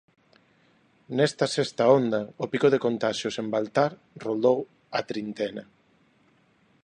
[1.17, 3.91] Nesta sexta onda, o pico de contaxios en Baltar
[4.25, 4.59] roldou
[4.97, 5.63] a trintena.